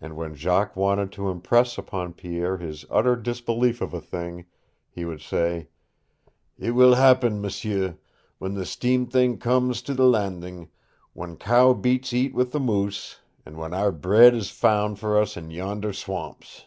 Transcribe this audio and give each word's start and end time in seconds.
And 0.00 0.16
when 0.16 0.34
Jacques 0.34 0.76
wanted 0.76 1.12
to 1.12 1.28
impress 1.28 1.76
upon 1.76 2.14
Pierre 2.14 2.56
his 2.56 2.86
utter 2.88 3.14
disbelief 3.16 3.82
of 3.82 3.92
a 3.92 4.00
thing, 4.00 4.46
he 4.88 5.04
would 5.04 5.20
say: 5.20 5.68
"It 6.58 6.70
will 6.70 6.94
happen, 6.94 7.38
m'sieu, 7.38 7.98
when 8.38 8.54
the 8.54 8.64
steam 8.64 9.04
thing 9.04 9.36
comes 9.36 9.82
to 9.82 9.92
the 9.92 10.06
Landing, 10.06 10.70
when 11.12 11.36
cow 11.36 11.74
beasts 11.74 12.14
eat 12.14 12.32
with 12.34 12.52
the 12.52 12.60
moose, 12.60 13.20
and 13.44 13.58
when 13.58 13.74
our 13.74 13.92
bread 13.92 14.34
is 14.34 14.48
found 14.48 14.98
for 14.98 15.20
us 15.20 15.36
in 15.36 15.50
yonder 15.50 15.92
swamps!" 15.92 16.64